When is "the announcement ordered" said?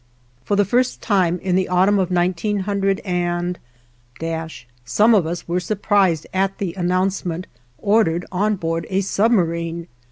6.57-8.25